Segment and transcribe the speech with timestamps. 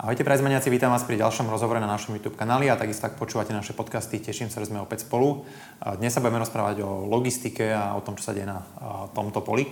[0.00, 3.52] Ahojte prajzmeniaci, vítam vás pri ďalšom rozhovore na našom YouTube kanáli a takisto ak počúvate
[3.52, 5.44] naše podcasty, teším sa, že sme opäť spolu.
[6.00, 8.64] Dnes sa budeme rozprávať o logistike a o tom, čo sa deje na
[9.12, 9.68] tomto poli.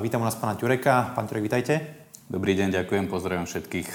[0.00, 1.12] Vítam u nás pána Ťureka.
[1.12, 1.84] Pán Ťurek, vítajte.
[2.24, 3.88] Dobrý deň, ďakujem, pozdravujem všetkých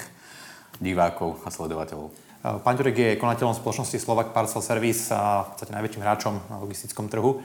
[0.86, 2.14] divákov a sledovateľov.
[2.42, 7.06] Pán Ďurek je konateľom spoločnosti Slovak Parcel Service a v podstate najväčším hráčom na logistickom
[7.06, 7.38] trhu.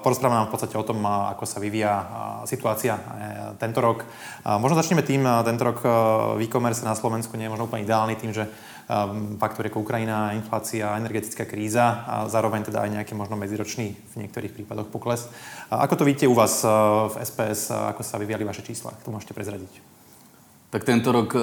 [0.00, 1.92] Porozprávame nám v podstate o tom, ako sa vyvíja
[2.48, 3.02] situácia e,
[3.60, 4.08] tento rok.
[4.56, 5.88] Možno začneme tým, tento rok e,
[6.48, 8.48] e-commerce na Slovensku nie je možno úplne ideálny tým, že
[9.36, 14.56] faktory ako Ukrajina, inflácia, energetická kríza a zároveň teda aj nejaký možno medziročný v niektorých
[14.56, 15.30] prípadoch pokles.
[15.70, 16.72] Ako to vidíte u vás e,
[17.12, 18.96] v SPS, ako sa vyvíjali vaše čísla?
[19.04, 19.89] To môžete prezradiť.
[20.70, 21.42] Tak tento rok e,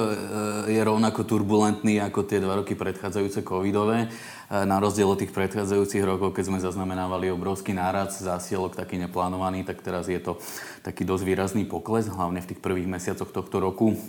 [0.72, 4.08] je rovnako turbulentný ako tie dva roky predchádzajúce covidové.
[4.08, 9.68] E, na rozdiel od tých predchádzajúcich rokov, keď sme zaznamenávali obrovský nárad zásielok, taký neplánovaný,
[9.68, 10.40] tak teraz je to
[10.80, 14.00] taký dosť výrazný pokles, hlavne v tých prvých mesiacoch tohto roku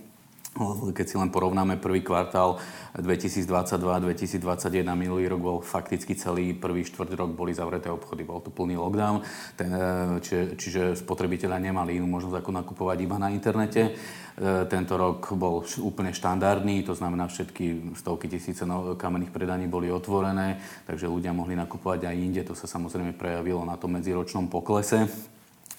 [0.91, 2.57] keď si len porovnáme prvý kvartál
[2.97, 8.75] 2022-2021, minulý rok bol fakticky celý prvý štvrť rok boli zavreté obchody, bol to plný
[8.75, 9.21] lockdown,
[9.53, 13.93] ten, e, či, čiže spotrebitelia nemali inú možnosť ako nakupovať iba na internete.
[13.93, 19.93] E, tento rok bol úplne štandardný, to znamená všetky stovky tisíce no, kamenných predaní boli
[19.93, 25.07] otvorené, takže ľudia mohli nakupovať aj inde, to sa samozrejme prejavilo na tom medziročnom poklese.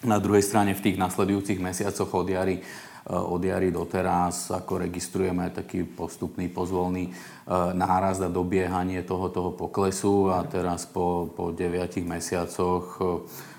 [0.00, 2.64] Na druhej strane v tých nasledujúcich mesiacoch od jary
[3.10, 7.14] od jary doteraz, ako registrujeme taký postupný pozvolný eh,
[7.74, 13.06] nárast a dobiehanie toho, toho poklesu a teraz po, po 9 mesiacoch eh,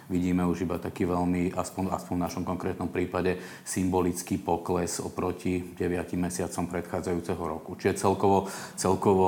[0.07, 6.15] vidíme už iba taký veľmi, aspoň, aspoň v našom konkrétnom prípade, symbolický pokles oproti 9
[6.19, 7.79] mesiacom predchádzajúceho roku.
[7.79, 9.27] Čiže celkovo, celkovo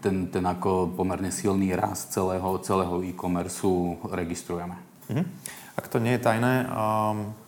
[0.00, 3.64] ten, ten ako pomerne silný rast celého, celého e-commerce
[4.08, 4.76] registrujeme.
[5.12, 5.26] Mm-hmm.
[5.76, 7.45] Ak to nie je tajné, um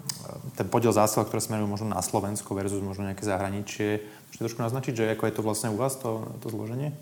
[0.54, 4.04] ten podiel zásiel, ktoré smerujú možno na Slovensko versus možno nejaké zahraničie.
[4.28, 6.92] Môžete trošku naznačiť, že ako je to vlastne u vás, to, to zloženie?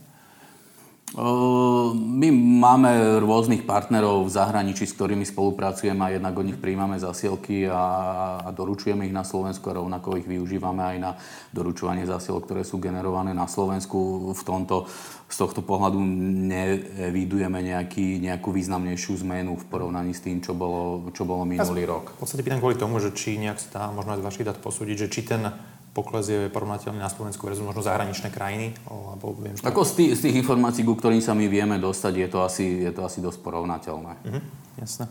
[1.14, 7.70] My máme rôznych partnerov v zahraničí, s ktorými spolupracujeme a jednak od nich príjmame zasielky
[7.70, 11.10] a, a doručujeme ich na Slovensku a rovnako ich využívame aj na
[11.54, 14.34] doručovanie zasielok, ktoré sú generované na Slovensku.
[14.34, 14.90] V tomto,
[15.30, 21.22] z tohto pohľadu nevidujeme nejaký, nejakú významnejšiu zmenu v porovnaní s tým, čo bolo, čo
[21.22, 22.18] bolo minulý ja rok.
[22.18, 24.58] V podstate pýtam kvôli tomu, že či nejak sa dá možno aj z vašich dát
[24.58, 25.54] posúdiť, že či ten
[25.96, 28.76] pokles je porovnateľný na Slovensku versus možno zahraničné krajiny?
[28.84, 32.28] Alebo viem, Ako z tých, z tých informácií, ku ktorým sa my vieme dostať, je
[32.28, 34.12] to asi, je to asi dosť porovnateľné.
[34.28, 34.40] Mhm,
[34.84, 35.08] jasné.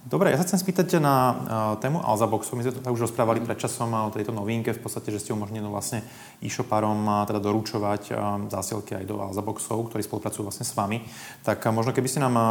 [0.00, 1.36] Dobre, ja sa chcem spýtať na uh,
[1.76, 2.56] tému Alzaboxu.
[2.56, 5.68] My sme to už rozprávali pred časom o tejto novinke, v podstate, že ste umožnili
[5.68, 6.00] vlastne
[6.40, 11.04] e-shoparom uh, teda doručovať uh, zásielky aj do Alzaboxov, ktorí spolupracujú vlastne s vami.
[11.44, 12.48] Tak uh, možno keby ste nám uh,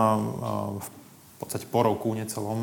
[0.78, 0.88] v
[1.40, 2.60] v podstate po roku necelom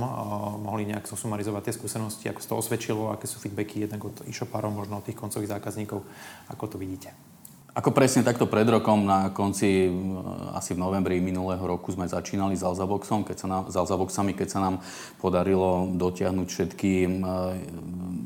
[0.60, 4.69] mohli nejak zosumarizovať tie skúsenosti, ako sa to osvedčilo, aké sú feedbacky jednak od e-shopárov,
[4.69, 6.04] možno od tých koncových zákazníkov.
[6.53, 7.16] Ako to vidíte?
[7.76, 9.88] Ako presne takto pred rokom, na konci,
[10.56, 14.48] asi v novembri minulého roku sme začínali s Alzaboxom, keď sa nám, s Alzaboxami, keď
[14.48, 14.81] sa nám
[15.20, 16.93] podarilo dotiahnuť všetky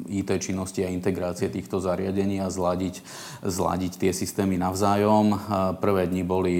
[0.06, 3.03] IT činnosti a integrácie týchto zariadení a zladiť,
[3.43, 5.34] zladiť tie systémy navzájom.
[5.82, 6.55] Prvé dni boli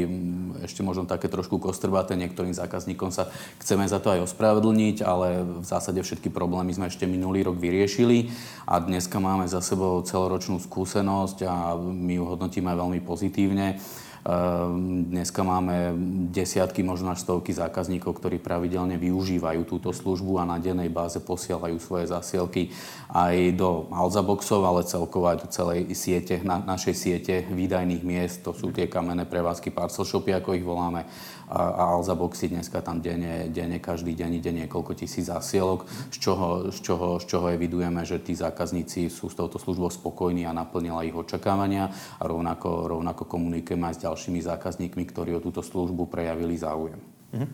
[0.71, 3.27] ešte možno také trošku kostrbaté, niektorým zákazníkom sa
[3.59, 8.31] chceme za to aj ospravedlniť, ale v zásade všetky problémy sme ešte minulý rok vyriešili
[8.71, 13.83] a dneska máme za sebou celoročnú skúsenosť a my ju hodnotíme veľmi pozitívne.
[14.21, 15.97] Ehm, dneska máme
[16.29, 21.81] desiatky, možno až stovky zákazníkov, ktorí pravidelne využívajú túto službu a na dennej báze posielajú
[21.81, 22.69] svoje zasielky
[23.09, 28.45] aj do Alzaboxov, ale celkovo aj do celej siete, na, našej siete výdajných miest.
[28.45, 31.09] To sú tie kamenné prevádzky parcel shopy, ako ich voláme
[31.50, 35.83] a Alza Boxy dneska tam denne, denne každý deň ide niekoľko tisíc zásielok,
[36.15, 40.47] z čoho, z, čoho, z čoho evidujeme, že tí zákazníci sú s touto službou spokojní
[40.47, 45.60] a naplnila ich očakávania a rovnako, rovnako komunikujeme aj s ďalšími zákazníkmi, ktorí o túto
[45.66, 47.03] službu prejavili záujem.
[47.34, 47.49] Mm-hmm.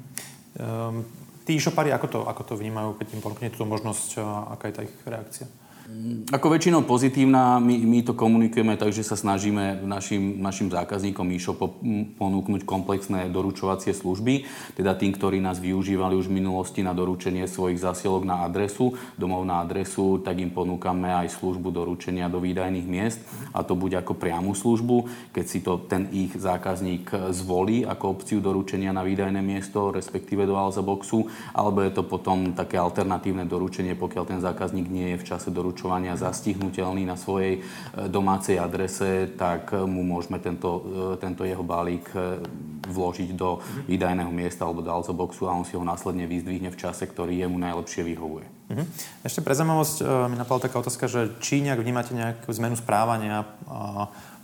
[0.60, 1.04] Um,
[1.48, 4.20] tí shopári, ako to, ako to vnímajú, keď im ponúkne túto možnosť,
[4.52, 5.48] aká je tá ich reakcia?
[6.34, 11.78] Ako väčšinou pozitívna, my, my to komunikujeme tak, že sa snažíme našim, našim zákazníkom e-shopu
[12.18, 14.42] ponúknuť komplexné doručovacie služby,
[14.74, 19.46] teda tým, ktorí nás využívali už v minulosti na doručenie svojich zasielok na adresu, domov
[19.46, 23.22] na adresu, tak im ponúkame aj službu doručenia do výdajných miest
[23.54, 28.42] a to buď ako priamu službu, keď si to ten ich zákazník zvolí ako opciu
[28.42, 34.24] doručenia na výdajné miesto, respektíve do Alzaboxu, alebo je to potom také alternatívne doručenie, pokiaľ
[34.26, 39.76] ten zákazník nie je v čase doručenia doručovania zastihnutelný na svojej e, domácej adrese, tak
[39.76, 40.80] mu môžeme tento,
[41.12, 42.08] e, tento jeho balík
[42.88, 47.04] vložiť do výdajného miesta alebo do Alzoboxu a on si ho následne vyzdvihne v čase,
[47.04, 48.46] ktorý jemu najlepšie vyhovuje.
[48.72, 48.84] Mhm.
[49.20, 49.96] Ešte pre zaujímavosť
[50.32, 53.44] mi napadla taká otázka, že či nejak vnímate nejakú zmenu správania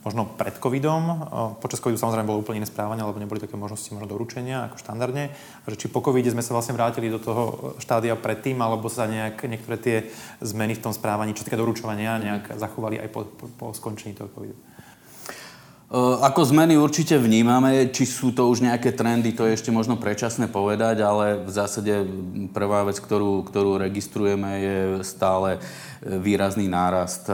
[0.03, 1.31] možno pred covidom.
[1.63, 5.31] Počas covidu samozrejme bolo úplne iné správanie, lebo neboli také možnosti možno doručenia ako štandardne.
[5.71, 9.47] Že či po covide sme sa vlastne vrátili do toho štádia predtým, alebo sa nejak,
[9.47, 9.97] niektoré tie
[10.43, 14.31] zmeny v tom správaní, čo týka doručovania, nejak zachovali aj po, po, po skončení toho
[14.35, 14.59] covidu.
[16.25, 20.49] Ako zmeny určite vnímame, či sú to už nejaké trendy, to je ešte možno predčasné
[20.49, 22.09] povedať, ale v zásade
[22.49, 25.61] prvá vec, ktorú, ktorú registrujeme, je stále
[26.01, 27.29] výrazný nárast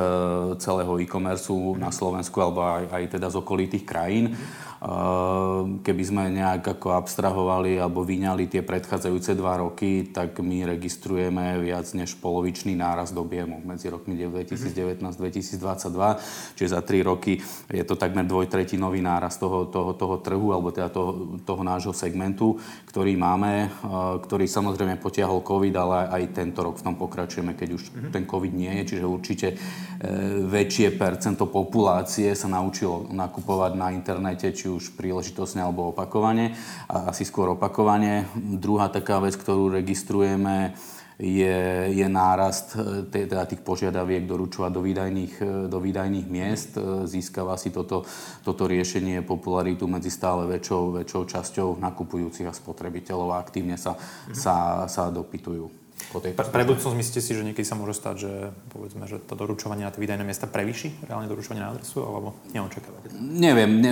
[0.58, 4.34] celého e-commerce na Slovensku alebo aj, aj teda z okolitých krajín.
[4.78, 11.58] Ehm, keby sme nejak ako abstrahovali alebo vyňali tie predchádzajúce dva roky, tak my registrujeme
[11.58, 18.22] viac než polovičný náraz objemu medzi rokmi 2019-2022, čiže za tri roky je to takmer
[18.22, 22.54] dvojtretinový náraz toho, toho, toho trhu alebo teda toho, toho nášho segmentu,
[22.86, 27.68] ktorý máme, ehm, ktorý samozrejme potiahol COVID, ale aj tento rok v tom pokračujeme, keď
[27.74, 28.10] už mhm.
[28.14, 34.54] ten COVID nie je, čiže určite ehm, väčšie percento populácie sa naučilo nakupovať na internete,
[34.54, 36.54] či už príležitosne alebo opakovane,
[36.86, 38.28] a asi skôr opakovane.
[38.36, 40.76] Druhá taká vec, ktorú registrujeme,
[41.18, 46.78] je, je nárast e, teda tých požiadaviek doručovať do výdajných, e, do výdajných miest.
[46.78, 48.06] E, získava si toto,
[48.46, 53.98] toto riešenie popularitu medzi stále väčšou, väčšou časťou nakupujúcich a spotrebiteľov a aktívne sa,
[54.30, 58.32] sa, sa dopytujú po Pre, pre budúcnosť myslíte si, že niekedy sa môže stať, že
[58.72, 63.12] povedzme, že to doručovanie na tie výdajné miesta prevyší reálne doručovanie na adresu, alebo neočakávate?
[63.18, 63.82] Neviem,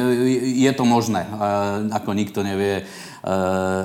[0.41, 1.27] je to možné.
[1.93, 2.87] Ako nikto nevie,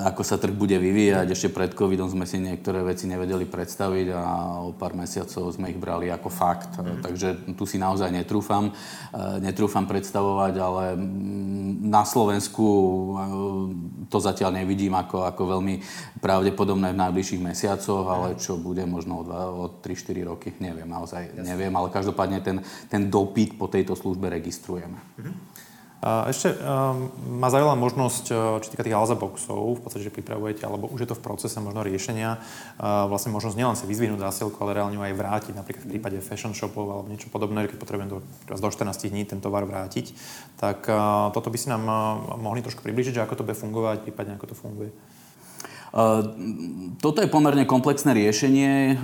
[0.06, 1.28] ako sa trh bude vyvíjať.
[1.34, 4.24] Ešte pred covidom sme si niektoré veci nevedeli predstaviť a
[4.64, 6.78] o pár mesiacov sme ich brali ako fakt.
[6.78, 7.02] Mm.
[7.02, 7.28] Takže
[7.58, 8.70] tu si naozaj netrúfam,
[9.42, 10.84] netrúfam predstavovať, ale
[11.82, 12.66] na Slovensku
[14.12, 15.76] to zatiaľ nevidím ako, ako veľmi
[16.22, 21.48] pravdepodobné v najbližších mesiacoch, ale čo bude možno o, o 3-4 roky, neviem, naozaj Jasne.
[21.48, 22.58] neviem, ale každopádne ten,
[22.92, 25.00] ten dopyt po tejto službe registrujeme.
[25.18, 25.34] Mhm.
[26.02, 28.36] Ešte um, ma zaujala možnosť, e,
[28.66, 31.62] čo týka tých Alza boxov, v podstate, že pripravujete, alebo už je to v procese
[31.62, 35.86] možno riešenia, uh, vlastne možnosť nielen si vyzvihnúť zásielku, ale reálne ju aj vrátiť, napríklad
[35.86, 39.70] v prípade fashion shopov alebo niečo podobné, keď potrebujem do, do 14 dní ten tovar
[39.70, 40.18] vrátiť.
[40.58, 44.02] Tak uh, toto by si nám uh, mohli trošku približiť, že ako to bude fungovať,
[44.02, 44.90] prípadne ako to funguje.
[45.92, 48.96] Toto je pomerne komplexné riešenie,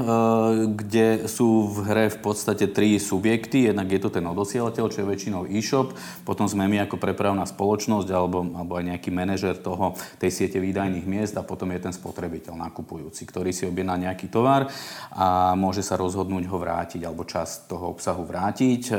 [0.72, 3.68] kde sú v hre v podstate tri subjekty.
[3.68, 5.92] Jednak je to ten odosielateľ, čo je väčšinou e-shop,
[6.24, 11.04] potom sme my ako prepravná spoločnosť alebo, alebo aj nejaký manažer toho, tej siete výdajných
[11.04, 14.72] miest a potom je ten spotrebiteľ nakupujúci, ktorý si objedná nejaký tovar
[15.12, 18.96] a môže sa rozhodnúť ho vrátiť alebo čas toho obsahu vrátiť.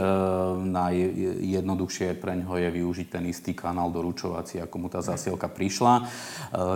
[0.60, 6.04] Najjednoduchšie pre ňoho je využiť ten istý kanál doručovací, ako mu tá zasielka prišla.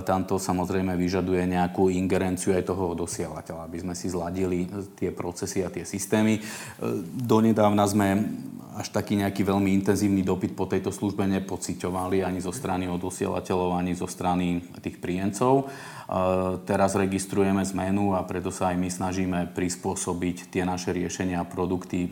[0.08, 5.72] Tamto samozrejme vyžaduje nejakú ingerenciu aj toho dosielateľa, aby sme si zladili tie procesy a
[5.74, 6.38] tie systémy.
[7.18, 8.08] Donedávna sme
[8.72, 13.92] až taký nejaký veľmi intenzívny dopyt po tejto službe nepociťovali ani zo strany odosielateľov, ani
[13.92, 15.68] zo strany tých príjemcov.
[16.64, 22.08] Teraz registrujeme zmenu a preto sa aj my snažíme prispôsobiť tie naše riešenia a produkty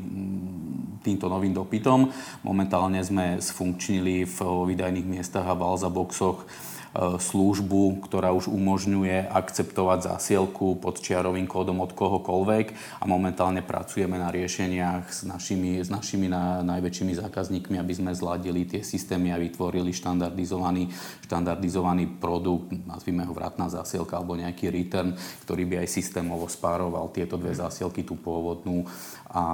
[1.01, 2.13] týmto novým dopytom.
[2.45, 9.31] Momentálne sme sfunkčnili v vydajných miestach a v Alza boxoch E, službu, ktorá už umožňuje
[9.31, 15.87] akceptovať zásielku pod čiarovým kódom od kohokoľvek a momentálne pracujeme na riešeniach s našimi, s
[15.87, 20.91] našimi na, najväčšími zákazníkmi, aby sme zladili tie systémy a vytvorili štandardizovaný,
[21.31, 25.15] štandardizovaný produkt, nazvime ho vratná zásielka alebo nejaký return,
[25.47, 28.83] ktorý by aj systémovo spároval tieto dve zásielky, tú pôvodnú
[29.31, 29.47] a,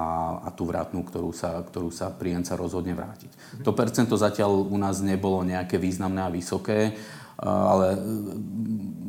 [0.44, 3.60] a tú vratnú, ktorú sa, ktorú sa príjemca rozhodne vrátiť.
[3.62, 6.96] To percento zatiaľ u nás nebolo nejaké významné a vysoké
[7.44, 7.98] ale e,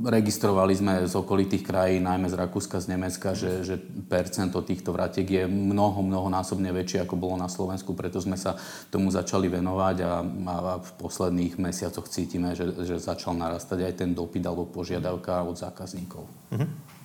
[0.03, 3.79] registrovali sme z okolitých krajín, najmä z Rakúska, z Nemecka, že, že
[4.11, 8.59] percento týchto vratiek je mnoho, mnoho násobne väčšie, ako bolo na Slovensku, preto sme sa
[8.91, 14.11] tomu začali venovať a, a v posledných mesiacoch cítime, že, že začal narastať aj ten
[14.11, 16.27] dopyt alebo požiadavka od zákazníkov.
[16.51, 16.96] Mm-hmm.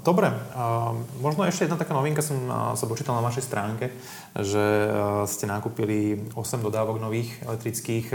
[0.00, 0.32] Dobre,
[1.20, 3.92] možno ešte jedna taká novinka, som sa dočítal na vašej stránke,
[4.40, 4.88] že
[5.28, 8.08] ste nakúpili 8 dodávok nových elektrických,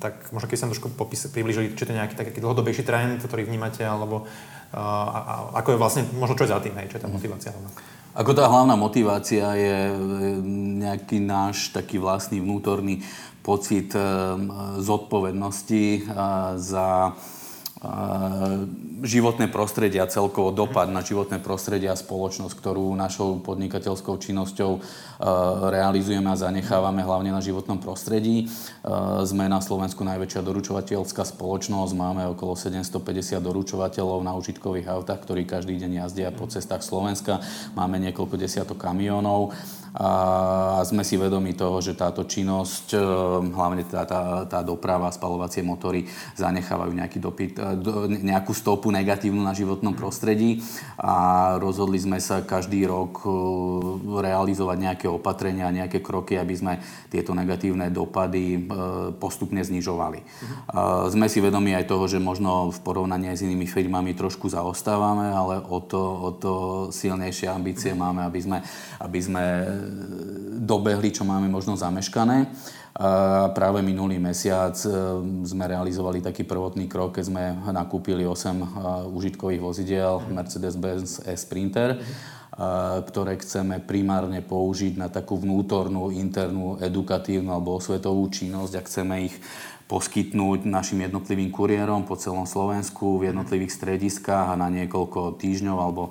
[0.00, 3.44] tak možno keď sa trošku popis, približili, či to je nejaký taký dlhodobejší trend, ktorý
[3.44, 4.24] vnímate, alebo
[4.72, 7.52] a, a, ako je vlastne, možno čo je za tým, hej, čo je tá motivácia
[7.52, 7.70] hlavná?
[8.16, 9.96] Ako tá hlavná motivácia je e,
[10.80, 13.04] nejaký náš taký vlastný vnútorný
[13.44, 14.00] pocit e,
[14.80, 16.08] zodpovednosti
[16.56, 17.12] za
[19.06, 24.80] životné prostredie a celkovo dopad na životné prostredie a spoločnosť, ktorú našou podnikateľskou činnosťou
[25.68, 28.48] realizujeme a zanechávame hlavne na životnom prostredí.
[29.22, 35.76] Sme na Slovensku najväčšia doručovateľská spoločnosť, máme okolo 750 doručovateľov na užitkových autách, ktorí každý
[35.76, 37.44] deň jazdia po cestách Slovenska.
[37.76, 39.52] Máme niekoľko desiatok kamionov
[39.96, 43.00] a sme si vedomi toho, že táto činnosť, e,
[43.48, 46.04] hlavne tá, tá, tá doprava, spalovacie motory
[46.36, 50.60] zanechávajú nejaký dopyt, e, nejakú stopu negatívnu na životnom prostredí
[51.00, 53.28] a rozhodli sme sa každý rok e,
[54.20, 56.72] realizovať nejaké opatrenia, nejaké kroky, aby sme
[57.08, 58.68] tieto negatívne dopady
[59.16, 60.20] postupne znižovali.
[60.20, 61.08] Uh-huh.
[61.08, 65.64] Sme si vedomi aj toho, že možno v porovnaní s inými firmami trošku zaostávame, ale
[65.64, 66.52] o to, o to
[66.92, 68.58] silnejšie ambície máme, aby sme,
[69.00, 69.44] aby sme
[70.66, 72.50] dobehli, čo máme možno zameškané.
[72.96, 74.88] A práve minulý mesiac e,
[75.44, 78.66] sme realizovali taký prvotný krok, keď sme nakúpili 8 e,
[79.12, 81.98] užitkových vozidiel Mercedes-Benz E-Sprinter, e,
[83.04, 89.36] ktoré chceme primárne použiť na takú vnútornú, internú, edukatívnu alebo osvetovú činnosť a chceme ich
[89.86, 96.02] poskytnúť našim jednotlivým kuriérom po celom Slovensku v jednotlivých strediskách a na niekoľko týždňov alebo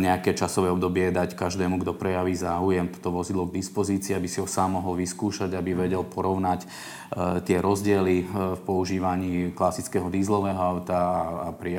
[0.00, 4.48] nejaké časové obdobie dať každému, kto prejaví záujem toto vozidlo k dispozícii, aby si ho
[4.48, 6.64] sám mohol vyskúšať, aby vedel porovnať
[7.12, 11.00] E, tie rozdiely e, v používaní klasického dízlového auta
[11.44, 11.76] a pri,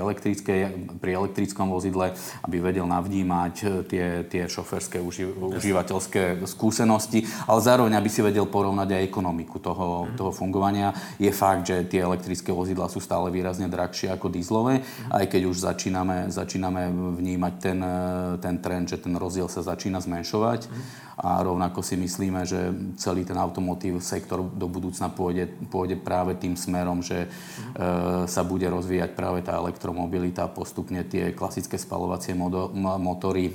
[1.01, 2.13] pri elektrickom vozidle,
[2.45, 3.53] aby vedel navnímať
[3.89, 10.05] tie, tie šoferské uži, užívateľské skúsenosti, ale zároveň aby si vedel porovnať aj ekonomiku toho,
[10.13, 10.93] toho fungovania.
[11.23, 15.63] Je fakt, že tie elektrické vozidla sú stále výrazne drahšie ako dízlové, aj keď už
[15.63, 17.79] začíname, začíname vnímať ten,
[18.43, 20.67] ten trend, že ten rozdiel sa začína zmenšovať.
[21.13, 26.57] A rovnako si myslíme, že celý ten automotív sektor do budúcna pôjde, pôjde práve tým
[26.57, 27.27] smerom, že e,
[28.25, 33.53] sa bude rozvíjať práve tá elektromobilita, postupne tie klasické spalovacie motory e,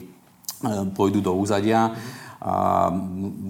[0.94, 1.92] pôjdu do úzadia.
[1.92, 2.86] Mm a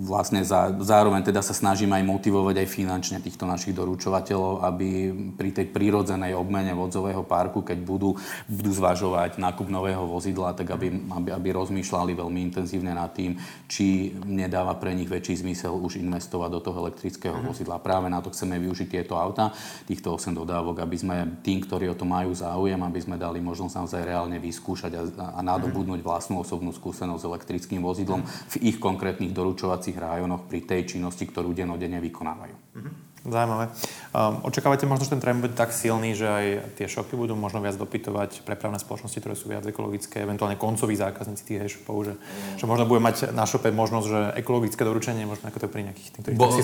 [0.08, 5.52] vlastne za, zároveň teda sa snažíme aj motivovať aj finančne týchto našich doručovateľov, aby pri
[5.52, 8.16] tej prírodzenej obmene vodzového parku, keď budú,
[8.48, 13.36] budú zvažovať nákup nového vozidla, tak aby, aby, aby rozmýšľali veľmi intenzívne nad tým,
[13.68, 17.52] či nedáva pre nich väčší zmysel už investovať do toho elektrického uh-huh.
[17.52, 17.84] vozidla.
[17.84, 19.52] Práve na to chceme využiť tieto auta,
[19.84, 23.84] týchto 8 dodávok, aby sme tým, ktorí o to majú záujem, aby sme dali možnosť
[23.84, 25.02] naozaj reálne vyskúšať a,
[25.36, 30.96] a nadobudnúť vlastnú osobnú skúsenosť s elektrickým vozidlom v ich konkrétnych doručovacích rájonoch pri tej
[30.96, 32.56] činnosti, ktorú denodene vykonávajú.
[32.78, 33.08] Mhm.
[33.26, 33.68] Zaujímavé.
[34.14, 36.44] Um, očakávate možno, že ten trend bude tak silný, že aj
[36.78, 41.42] tie shopy budú možno viac dopytovať prepravné spoločnosti, ktoré sú viac ekologické, eventuálne koncoví zákazníci
[41.44, 42.62] tých e-shopov, že, mm.
[42.62, 46.08] že možno bude mať na shope možnosť, že ekologické doručenie, možno ako to pri nejakých
[46.14, 46.54] tých, bol,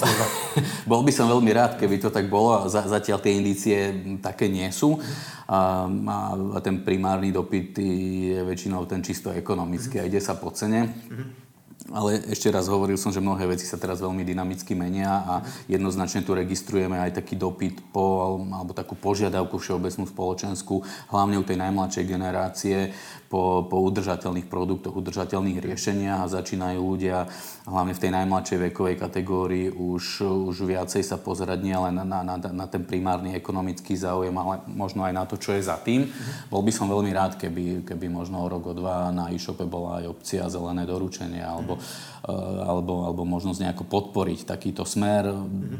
[0.90, 2.70] bol by som veľmi rád, keby to tak bolo.
[2.70, 3.78] Zatiaľ tie indície
[4.22, 4.96] také nie sú.
[5.44, 5.84] A,
[6.32, 10.88] a ten primárny dopyt je väčšinou ten čisto ekonomický a ide sa po cene.
[10.88, 11.43] Mm-hmm.
[11.92, 15.34] Ale ešte raz hovoril som, že mnohé veci sa teraz veľmi dynamicky menia a
[15.68, 20.80] jednoznačne tu registrujeme aj taký dopyt po, alebo takú požiadavku všeobecnú spoločenskú,
[21.12, 22.96] hlavne u tej najmladšej generácie,
[23.34, 27.26] po, po udržateľných produktoch, udržateľných riešeniach a začínajú ľudia
[27.66, 32.66] hlavne v tej najmladšej vekovej kategórii už, už viacej sa pozerať nielen na, na, na,
[32.70, 36.06] ten primárny ekonomický záujem, ale možno aj na to, čo je za tým.
[36.46, 39.98] Bol by som veľmi rád, keby, keby možno o rok, o dva na e-shope bola
[39.98, 42.32] aj opcia zelené doručenie alebo mm-hmm Eh,
[42.64, 45.28] alebo, alebo možnosť nejako podporiť takýto smer.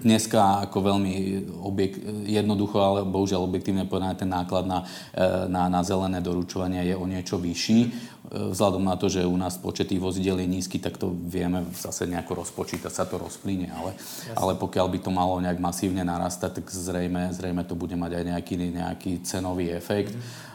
[0.05, 1.13] Dneska ako veľmi
[1.57, 4.85] objek- jednoducho, ale bohužiaľ objektívne povedané, ten náklad na,
[5.17, 7.81] eh, na, na zelené doručovanie je o niečo vyšší.
[7.81, 11.65] Eh, vzhľadom na to, že u nás počet tých vozidel je nízky, tak to vieme
[11.81, 13.73] zase nejako rozpočítať, sa to rozplyne.
[13.73, 13.97] Ale,
[14.37, 18.25] ale pokiaľ by to malo nejak masívne narastať, tak zrejme, zrejme to bude mať aj
[18.37, 20.13] nejaký, nejaký cenový efekt.
[20.13, 20.53] Mm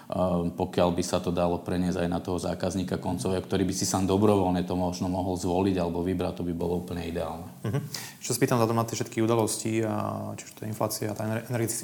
[0.58, 4.10] pokiaľ by sa to dalo preniesť aj na toho zákazníka koncového, ktorý by si sám
[4.10, 7.46] dobrovoľne to možno mohol zvoliť alebo vybrať, to by bolo úplne ideálne.
[7.62, 7.78] Uh-huh.
[8.18, 9.86] Čo spýtam na tie všetky udalosti,
[10.34, 11.30] či už to je inflácia, tá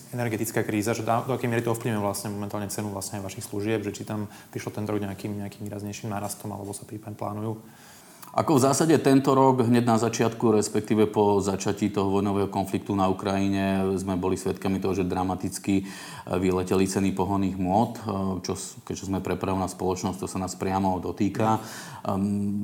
[0.10, 3.86] energetická kríza, že do akej miery to ovplyvňuje vlastne momentálne cenu vlastne aj vašich služieb,
[3.86, 7.62] že či tam prišlo ten rok nejakým, nejakým výraznejším nárastom alebo sa prípadne plánujú?
[8.36, 13.08] Ako v zásade tento rok, hneď na začiatku, respektíve po začatí toho vojnového konfliktu na
[13.08, 15.84] Ukrajine, sme boli svedkami toho, že dramaticky e,
[16.36, 18.02] vyleteli ceny pohonných môd, e,
[18.44, 21.64] čo, keďže sme prepravná spoločnosť, to sa nás priamo dotýka.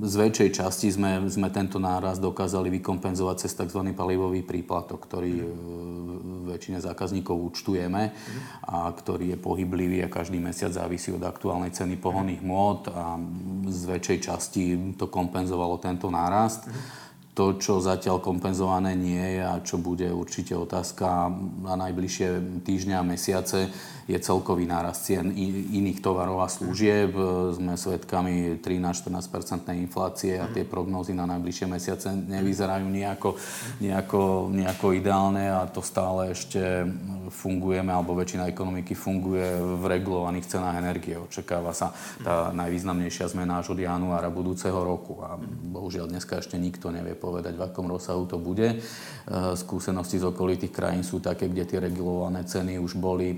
[0.04, 3.96] Z väčšej časti sme, sme tento náraz dokázali vykompenzovať cez tzv.
[3.96, 5.46] palivový príplatok, ktorý e,
[6.52, 8.12] väčšine zákazníkov účtujeme
[8.68, 13.16] a ktorý je pohyblivý a každý mesiac závisí od aktuálnej ceny pohonných môd a
[13.72, 14.64] z väčšej časti
[15.00, 16.66] to kompenzovať kompenzovalo tento nárast.
[17.32, 21.32] To, čo zatiaľ kompenzované nie je a čo bude určite otázka
[21.64, 23.72] na najbližšie týždňa a mesiace,
[24.10, 25.30] je celkový nárast cien
[25.74, 27.14] iných tovarov a služieb.
[27.58, 33.38] Sme svedkami 13-14% inflácie a tie prognózy na najbližšie mesiace nevyzerajú nejako,
[33.82, 36.86] nejako, nejako ideálne a to stále ešte
[37.32, 41.16] fungujeme, alebo väčšina ekonomiky funguje v regulovaných cenách energie.
[41.16, 45.24] Očakáva sa tá najvýznamnejšia zmena až od januára budúceho roku.
[45.24, 48.84] A bohužiaľ dneska ešte nikto nevie povedať, v akom rozsahu to bude.
[49.56, 53.32] Skúsenosti z okolitých krajín sú také, kde tie regulované ceny už boli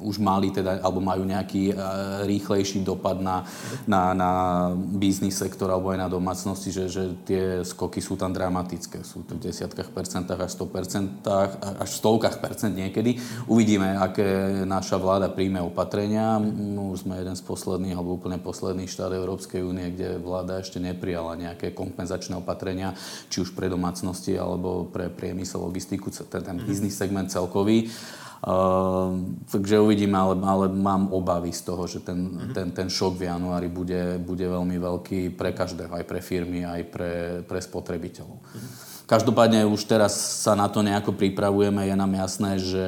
[0.00, 1.76] už mali teda, alebo majú nejaký
[2.24, 3.44] rýchlejší dopad na,
[3.84, 4.30] na, na
[4.74, 9.04] biznis sektor alebo aj na domácnosti, že, že tie skoky sú tam dramatické.
[9.04, 13.20] Sú to v desiatkách percentách až 100 percentách, až v stovkách percent niekedy.
[13.44, 16.40] Uvidíme, aké naša vláda príjme opatrenia.
[16.40, 20.80] No, už sme jeden z posledných, alebo úplne posledných štát Európskej únie, kde vláda ešte
[20.80, 22.96] neprijala nejaké kompenzačné opatrenia,
[23.28, 27.92] či už pre domácnosti alebo pre priemysel, logistiku, ten, ten biznis segment celkový.
[28.40, 32.52] Uh, takže uvidíme, ale, ale mám obavy z toho, že ten, mm-hmm.
[32.56, 36.82] ten, ten šok v januári bude, bude veľmi veľký pre každého, aj pre firmy, aj
[36.88, 37.12] pre,
[37.44, 38.40] pre spotrebiteľov.
[38.40, 38.70] Mm-hmm.
[39.04, 40.16] Každopádne už teraz
[40.46, 42.86] sa na to nejako pripravujeme, je nám jasné, že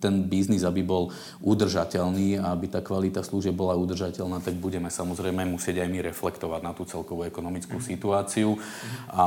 [0.00, 5.46] ten biznis, aby bol udržateľný a aby tá kvalita služieb bola udržateľná, tak budeme samozrejme
[5.46, 8.58] musieť aj my reflektovať na tú celkovú ekonomickú situáciu
[9.12, 9.26] a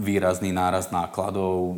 [0.00, 1.76] výrazný náraz nákladov,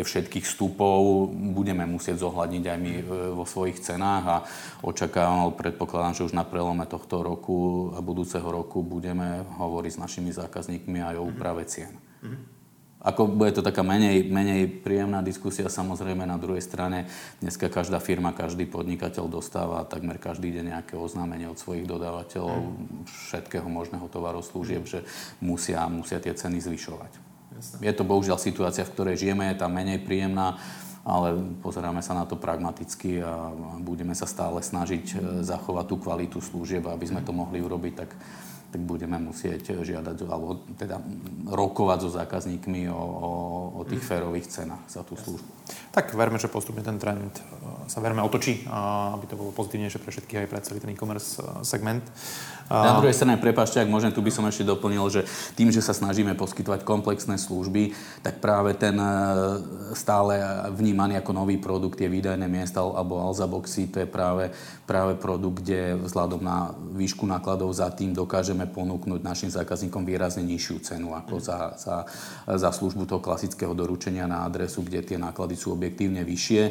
[0.00, 3.02] všetkých vstupov budeme musieť zohľadniť aj my e,
[3.36, 4.36] vo svojich cenách a
[4.80, 10.30] očakávam, predpokladám, že už na prelome tohto roku a budúceho roku budeme hovoriť s našimi
[10.32, 11.92] zákazníkmi aj o úprave cien.
[12.24, 12.60] Mm-hmm.
[13.00, 17.08] Ako bude to taká menej, menej príjemná diskusia, samozrejme na druhej strane
[17.40, 23.08] dneska každá firma, každý podnikateľ dostáva takmer každý deň nejaké oznámenie od svojich dodávateľov mm.
[23.08, 25.08] všetkého možného tovaru služieb, že
[25.40, 27.29] musia, musia tie ceny zvyšovať.
[27.80, 30.60] Je to bohužiaľ situácia, v ktorej žijeme, je tá menej príjemná,
[31.04, 36.38] ale pozeráme sa na to pragmaticky a budeme sa stále snažiť e, zachovať tú kvalitu
[36.44, 38.10] služieb, aby sme to mohli urobiť tak
[38.70, 41.02] tak budeme musieť žiadať, alebo teda
[41.50, 43.30] rokovať so zákazníkmi o, o,
[43.74, 45.50] o tých férových cenách za tú službu.
[45.90, 47.42] Tak verme, že postupne ten trend e,
[47.90, 48.62] sa verme otočí,
[49.10, 52.06] aby to bolo pozitívnejšie pre všetkých aj pre celý ten e-commerce e, segment.
[52.70, 55.26] Na druhej strane, prepáčte, ak môžem, tu by som ešte doplnil, že
[55.58, 57.90] tým, že sa snažíme poskytovať komplexné služby,
[58.22, 59.10] tak práve ten e,
[59.98, 60.38] stále
[60.70, 64.54] vnímaný ako nový produkt je výdajné miesta alebo Alza Boxy, to je práve,
[64.86, 70.78] práve produkt, kde vzhľadom na výšku nákladov za tým dokážeme ponúknuť našim zákazníkom výrazne nižšiu
[70.86, 71.96] cenu ako za, za,
[72.46, 76.62] za službu toho klasického doručenia na adresu, kde tie náklady sú objektívne vyššie.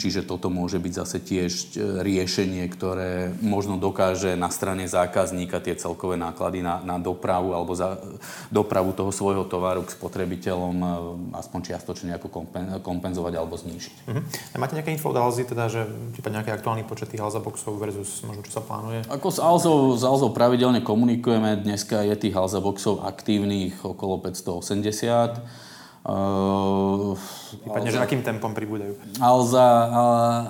[0.00, 1.64] Čiže toto môže byť zase tiež e,
[2.00, 8.00] riešenie, ktoré možno dokáže na strane zákazníka tie celkové náklady na, na dopravu alebo za
[8.48, 10.88] dopravu toho svojho tovaru k spotrebiteľom e,
[11.36, 12.32] aspoň čiastočne nejako
[12.80, 13.94] kompenzovať alebo znížiť.
[14.08, 14.24] Uh-huh.
[14.56, 15.84] Máte nejaké info od Alzy, teda, že
[16.24, 19.04] nejaký aktuálny počet tých Alza boxov versus možno čo sa plánuje?
[19.12, 21.60] Ako s Alzou, s Alzou pravidelne komunikujeme.
[21.60, 25.73] Dneska je tých Alza boxov aktívnych okolo 580.
[26.04, 27.16] Uh,
[27.64, 28.92] Prípadne, že akým tempom pribúdajú?
[29.24, 29.64] Alza,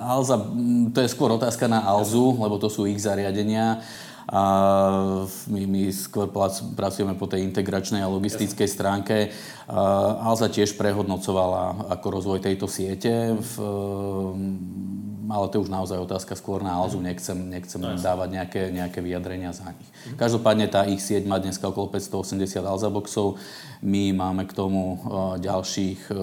[0.03, 0.35] Alza,
[0.91, 3.79] to je skôr otázka na Alzu, lebo to sú ich zariadenia.
[4.25, 4.41] A
[5.47, 6.27] my, my skôr
[6.73, 9.29] pracujeme po tej integračnej a logistickej stránke.
[10.19, 13.37] Alza tiež prehodnocovala ako rozvoj tejto siete.
[13.37, 13.53] V,
[15.29, 18.99] ale to je už naozaj otázka skôr na Alzu, nechcem, nechcem no, dávať nejaké, nejaké
[19.01, 19.89] vyjadrenia za nich.
[20.17, 23.41] Každopádne tá ich sieť má dneska okolo 580 Alza boxov.
[23.81, 25.01] My máme k tomu
[25.41, 26.13] ďalších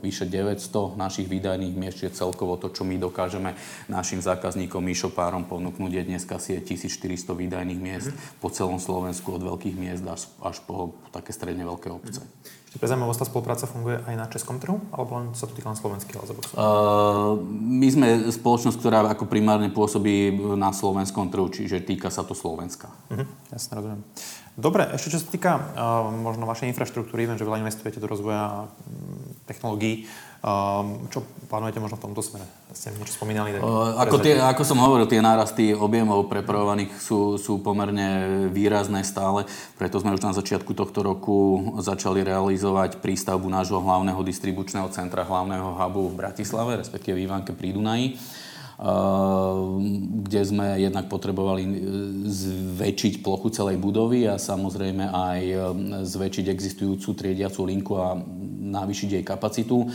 [0.00, 3.52] vyše 900 našich výdajných miest, čiže celkovo to, čo my dokážeme
[3.88, 8.40] našim zákazníkom e-shopárom ponúknuť, je dneska sieť 1400 výdajných miest mm.
[8.40, 12.24] po celom Slovensku od veľkých miest až, až po, také stredne veľké obce.
[12.24, 12.61] Mm.
[12.72, 15.76] Pre zaujímavosť, tá spolupráca funguje aj na českom trhu, alebo len sa to týka len
[15.76, 16.56] slovenských Alzaboxov?
[16.56, 22.32] Uh, my sme spoločnosť, ktorá ako primárne pôsobí na slovenskom trhu, čiže týka sa to
[22.32, 22.88] Slovenska.
[23.12, 24.00] Uh-huh, jasne, rozumiem.
[24.56, 28.68] Dobre, ešte čo sa týka uh, možno vašej infraštruktúry, viem, že veľa investujete do rozvoja
[29.44, 30.04] technológií.
[30.04, 30.31] Um,
[31.06, 32.42] čo plánujete možno v tomto smere?
[32.74, 33.54] Ste niečo spomínali?
[33.62, 39.46] Uh, ako, tie, ako som hovoril, tie nárasty objemov prepravovaných sú, sú pomerne výrazné stále,
[39.78, 45.78] preto sme už na začiatku tohto roku začali realizovať prístavbu nášho hlavného distribučného centra, hlavného
[45.78, 48.06] hubu v Bratislave, respektíve v Ivánke pri Dunaji
[50.22, 51.62] kde sme jednak potrebovali
[52.26, 55.40] zväčšiť plochu celej budovy a samozrejme aj
[56.02, 58.18] zväčšiť existujúcu triediacu linku a
[58.72, 59.84] navýšiť jej kapacitu.
[59.84, 59.86] E,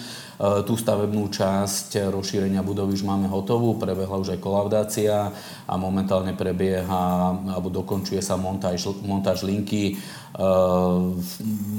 [0.61, 5.33] tú stavebnú časť rozšírenia budovy už máme hotovú, prebehla už aj kolaudácia
[5.65, 9.91] a momentálne prebieha alebo dokončuje sa montáž, montáž linky.
[9.91, 9.95] E,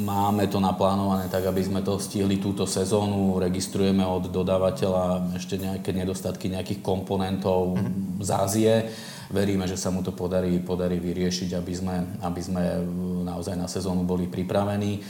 [0.02, 3.38] máme to naplánované tak, aby sme to stihli túto sezónu.
[3.38, 7.78] Registrujeme od dodávateľa ešte nejaké nedostatky nejakých komponentov
[8.18, 8.74] z Ázie
[9.28, 12.62] veríme, že sa mu to podarí, podarí vyriešiť, aby sme, aby sme
[13.28, 14.98] naozaj na sezónu boli pripravení.
[14.98, 15.00] E,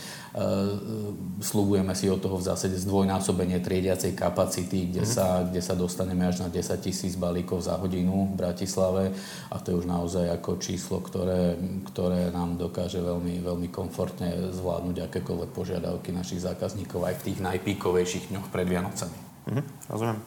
[1.39, 5.11] slúbujeme si od toho v zásade zdvojnásobenie triediacej kapacity, kde, mm.
[5.11, 9.15] sa, kde sa dostaneme až na 10 tisíc balíkov za hodinu v Bratislave
[9.49, 11.55] a to je už naozaj ako číslo, ktoré,
[11.95, 18.35] ktoré nám dokáže veľmi, veľmi komfortne zvládnuť akékoľvek požiadavky našich zákazníkov aj v tých najpíkovejších
[18.35, 19.19] dňoch pred Vianocami.
[19.49, 20.21] Mm, rozumiem.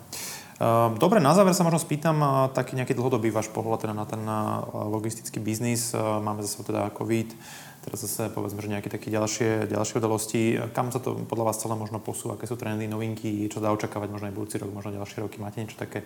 [0.61, 2.21] Ehm, dobre, na záver sa možno spýtam
[2.53, 4.21] taký nejaký dlhodobý váš pohľad teda na ten
[4.69, 5.89] logistický biznis.
[5.97, 7.33] Ehm, máme zase teda COVID,
[7.81, 10.61] teraz zase povedzme, že nejaké také ďalšie, ďalšie udalosti.
[10.77, 12.37] Kam sa to podľa vás celé možno posúva?
[12.37, 13.49] Aké sú trendy, novinky?
[13.49, 15.41] Čo dá očakávať možno aj budúci rok, možno ďalšie roky?
[15.41, 16.05] Máte niečo také,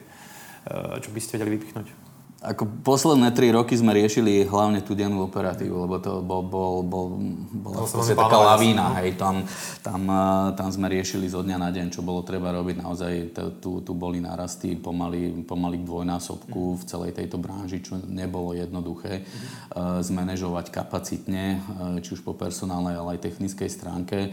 [1.04, 2.15] čo by ste vedeli vypichnúť?
[2.46, 7.18] Ako posledné tri roky sme riešili hlavne tú dennú operatívu, lebo to bol, bol, bol,
[7.50, 9.02] bola to taká lavína.
[9.02, 9.42] Hej, tam,
[9.82, 12.78] tam, eh, tam sme riešili zo dňa na deň, čo bolo treba robiť.
[12.78, 13.14] Naozaj
[13.58, 19.26] tu, tu boli narasty pomaly, pomaly k dvojnásobku v celej tejto branži, čo nebolo jednoduché
[19.26, 24.30] uh, zmanéžovať kapacitne, uh, či už po personálnej, ale aj technickej stránke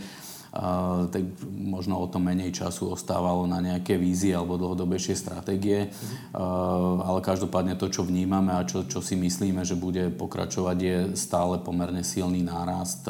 [1.08, 5.88] tak možno o to menej času ostávalo na nejaké vízie alebo dlhodobejšie stratégie.
[6.36, 11.56] Ale každopádne to, čo vnímame a čo, čo si myslíme, že bude pokračovať, je stále
[11.56, 13.08] pomerne silný nárast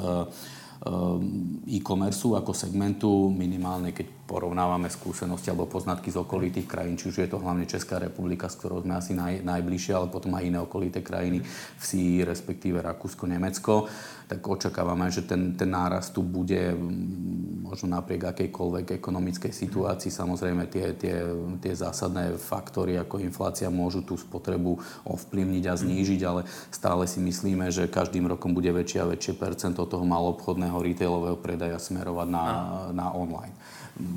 [1.66, 7.28] e-commerce ako segmentu, minimálne keď porovnávame skúsenosti alebo poznatky z okolitých krajín, či už je
[7.28, 11.02] to hlavne Česká republika, s ktorou sme asi naj, najbližšie, ale potom aj iné okolité
[11.02, 13.90] krajiny v SII, respektíve Rakúsko, Nemecko
[14.32, 16.72] tak očakávame, že ten, ten náraz tu bude
[17.60, 20.08] možno napriek akejkoľvek ekonomickej situácii.
[20.08, 21.20] Samozrejme tie, tie,
[21.60, 27.68] tie zásadné faktory ako inflácia môžu tú spotrebu ovplyvniť a znížiť, ale stále si myslíme,
[27.68, 32.44] že každým rokom bude väčšie a väčšie percento toho malobchodného retailového predaja smerovať na,
[32.96, 33.52] na online.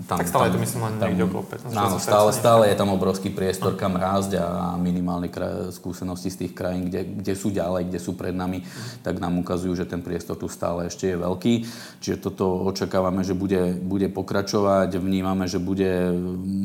[0.07, 2.79] Tam, tak stále tam, je to myslím len tam, okolo 15 Áno, stále, stále je
[2.79, 5.27] tam obrovský priestor, kam rásť a minimálne
[5.67, 9.03] skúsenosti z tých krajín, kde, kde sú ďalej, kde sú pred nami, mm.
[9.03, 11.53] tak nám ukazujú, že ten priestor tu stále ešte je veľký.
[11.99, 14.95] Čiže toto očakávame, že bude, bude pokračovať.
[14.95, 16.07] Vnímame, že bude,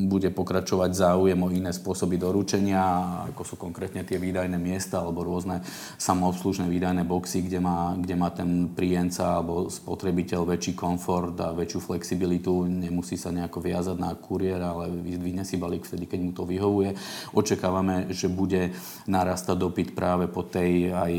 [0.06, 5.66] bude pokračovať záujem o iné spôsoby doručenia, ako sú konkrétne tie výdajné miesta alebo rôzne
[5.98, 11.80] samoobslužné výdajné boxy, kde má, kde má ten príjemca alebo spotrebiteľ väčší komfort a väčšiu
[11.82, 12.70] flexibilitu.
[12.70, 16.44] Nemusí nemusí sa nejako viazať na kuriéra, ale vyzdvihne si balík vtedy, keď mu to
[16.44, 16.92] vyhovuje.
[17.32, 18.76] Očakávame, že bude
[19.08, 21.12] narastať dopyt práve po tej aj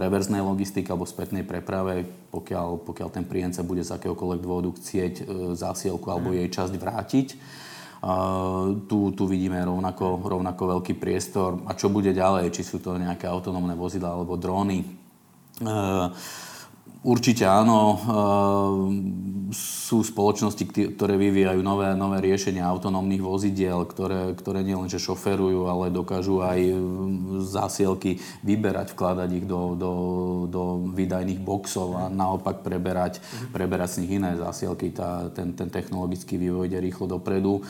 [0.00, 5.22] reverznej logistike alebo spätnej preprave, pokiaľ, pokiaľ ten príjemca bude z akéhokoľvek dôvodu chcieť e,
[5.52, 7.28] zásielku alebo jej časť vrátiť.
[7.98, 11.66] Uh, tu, tu vidíme rovnako, rovnako veľký priestor.
[11.66, 12.54] A čo bude ďalej?
[12.54, 14.86] Či sú to nejaké autonómne vozidla alebo dróny?
[15.58, 16.14] Uh,
[17.06, 17.94] Určite áno.
[17.94, 25.94] Ehm, sú spoločnosti, ktoré vyvíjajú nové, nové riešenia autonómnych vozidiel, ktoré, ktoré nielenže šoferujú, ale
[25.94, 26.78] dokážu aj ehm,
[27.46, 29.92] zásielky vyberať, vkladať ich do, do,
[30.50, 33.22] do výdajných boxov a naopak preberať,
[33.54, 34.90] preberať z nich iné zásielky.
[34.90, 37.62] Tá, ten, ten technologický vývoj ide rýchlo dopredu.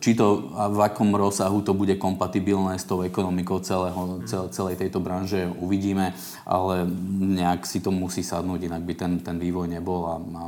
[0.00, 4.80] Či to a v akom rozsahu to bude kompatibilné s tou ekonomikou celého, cel, celej
[4.80, 6.16] tejto branže, uvidíme,
[6.48, 6.88] ale
[7.20, 10.42] nejak si to musí sadnúť inak by ten, ten vývoj nebol a, a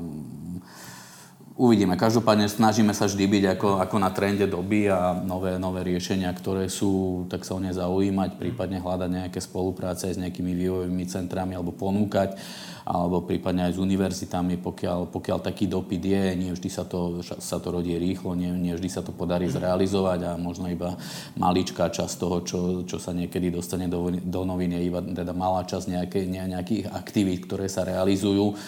[1.55, 1.95] Uvidíme.
[1.95, 6.67] Každopádne snažíme sa vždy byť ako, ako na trende doby a nové, nové riešenia, ktoré
[6.67, 11.71] sú, tak sa o ne zaujímať, prípadne hľadať nejaké spolupráce s nejakými vývojovými centrami alebo
[11.71, 12.35] ponúkať,
[12.83, 17.63] alebo prípadne aj s univerzitami, pokiaľ, pokiaľ taký dopyt je, nie vždy sa to, sa
[17.63, 20.99] to rodí rýchlo, nie, nie vždy sa to podarí zrealizovať a možno iba
[21.39, 25.87] maličká časť toho, čo, čo sa niekedy dostane do, do novín, iba teda malá časť
[25.87, 28.59] nejaké, nejakých aktivít, ktoré sa realizujú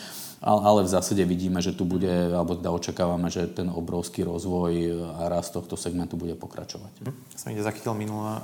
[0.47, 4.73] ale v zásade vidíme, že tu bude, alebo teda očakávame, že ten obrovský rozvoj
[5.19, 6.93] a rast tohto segmentu bude pokračovať.
[7.03, 7.15] Hm.
[7.35, 8.39] Ja som ide zachytil minulé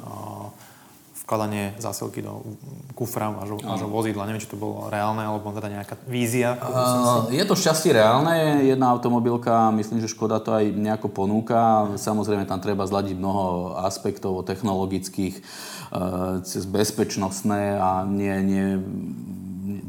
[1.22, 2.42] vkladanie zásilky do
[2.98, 4.26] kufra vášho, vášho vozidla.
[4.26, 6.58] Neviem, či to bolo reálne, alebo teda nejaká vízia.
[6.58, 8.66] Uh, je to šťastie reálne.
[8.66, 11.94] Jedna automobilka, myslím, že Škoda to aj nejako ponúka.
[11.94, 15.40] Samozrejme, tam treba zladiť mnoho aspektov technologických,
[16.42, 18.66] cez bezpečnostné a nie, nie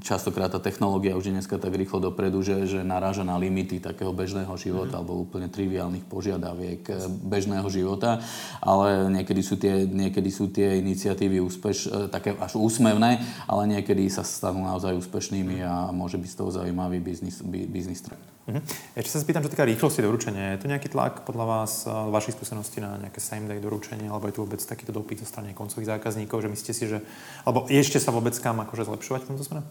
[0.03, 4.11] častokrát tá technológia už je dneska tak rýchlo dopredu, že, že naráža na limity takého
[4.11, 4.99] bežného života mm.
[4.99, 8.19] alebo úplne triviálnych požiadaviek eh, bežného života,
[8.59, 14.05] ale niekedy sú tie, niekedy sú tie iniciatívy úspeš, eh, také až úsmevné, ale niekedy
[14.11, 18.21] sa stanú naozaj úspešnými a môže byť z toho zaujímavý biznis, biznis trend.
[18.43, 18.99] Mm-hmm.
[18.99, 20.59] Ešte sa spýtam, čo týka rýchlosti doručenia.
[20.59, 24.27] Je tu nejaký tlak podľa vás, eh, vašich skúseností na nejaké same day doručenie, alebo
[24.27, 26.99] je tu vôbec takýto dopyt zo strany koncových zákazníkov, že myslíte si, že,
[27.47, 29.63] alebo ešte sa vôbec kam akože zlepšovať v tomto smere?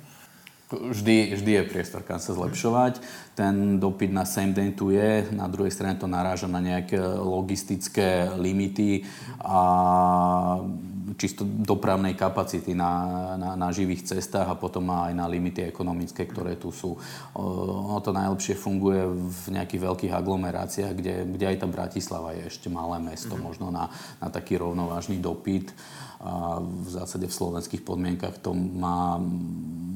[0.73, 3.05] Vždy, vždy je priestor, kam sa zlepšovať.
[3.37, 8.33] Ten dopyt na same day tu je, na druhej strane to naráža na nejaké logistické
[8.41, 9.05] limity
[9.45, 9.61] a
[11.17, 12.93] čisto dopravnej kapacity na,
[13.37, 16.97] na, na živých cestách a potom aj na limity ekonomické, ktoré tu sú.
[17.37, 22.73] Ono to najlepšie funguje v nejakých veľkých aglomeráciách, kde, kde aj tá Bratislava je ešte
[22.73, 23.45] malé mesto, mm-hmm.
[23.45, 25.73] možno na, na taký rovnovážny dopyt.
[26.23, 29.19] A v zásade v slovenských podmienkach to má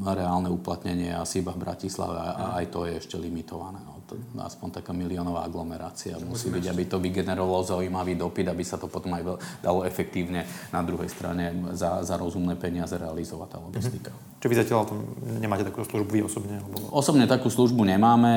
[0.02, 3.78] reálne uplatnenie asi iba v Bratislave a aj to je ešte limitované.
[3.82, 8.78] No to, aspoň taká miliónová aglomerácia musí byť, aby to vygenerovalo zaujímavý dopyt, aby sa
[8.78, 9.22] to potom aj
[9.58, 14.10] dalo efektívne na druhej strane za, za rozumné peniaze realizovať tá logistika.
[14.14, 14.38] Mm-hmm.
[14.38, 15.00] Čo vy zatiaľ tom
[15.40, 16.60] nemáte takú službu vy osobne?
[16.60, 16.92] Alebo...
[16.92, 18.32] Osobne takú službu nemáme.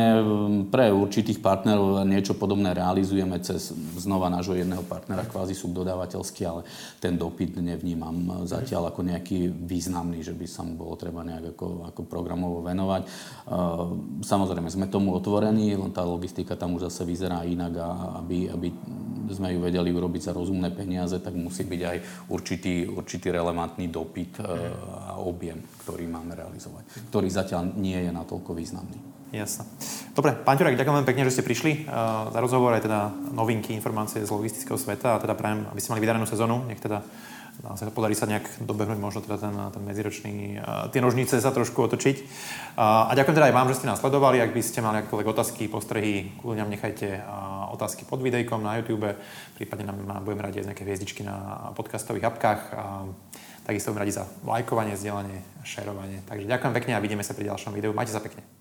[0.72, 6.66] Pre určitých partnerov niečo podobné realizujeme cez znova nášho jedného partnera, kvázi subdodávateľský, ale
[7.04, 11.92] ten dopyt nevnímam zatiaľ ako nejaký významný, že by sa mu bolo treba nejak ako,
[11.94, 13.04] ako programovo venovať.
[14.24, 17.88] Samozrejme, sme tomu otvorení riadení, len tá logistika tam už zase vyzerá inak a
[18.24, 18.70] aby, aby
[19.30, 21.98] sme ju vedeli urobiť za rozumné peniaze, tak musí byť aj
[22.32, 24.44] určitý, určitý relevantný dopyt e,
[25.06, 28.98] a objem, ktorý máme realizovať, ktorý zatiaľ nie je natoľko významný.
[29.30, 29.62] Jasné.
[30.18, 33.78] Dobre, pán Ťurák, ďakujem veľmi pekne, že ste prišli uh, za rozhovor aj teda novinky,
[33.78, 36.66] informácie z logistického sveta a teda prajem, aby ste mali vydarenú sezónu.
[36.66, 37.06] Nech teda
[37.60, 40.60] sa podarí sa nejak dobehnúť možno teda ten, ten medziročný,
[40.96, 42.18] tie nožnice sa trošku otočiť.
[42.80, 44.40] A ďakujem teda aj vám, že ste nás sledovali.
[44.40, 47.20] Ak by ste mali akékoľvek otázky, postrehy, kľudne nechajte
[47.76, 49.12] otázky pod videjkom na YouTube,
[49.60, 52.62] prípadne nám budeme radi aj nejaké hviezdičky na podcastových apkách.
[52.76, 52.84] A
[53.68, 56.24] takisto budeme radi za lajkovanie, zdieľanie, šerovanie.
[56.26, 57.94] Takže ďakujem pekne a vidíme sa pri ďalšom videu.
[57.94, 58.59] Majte sa pekne.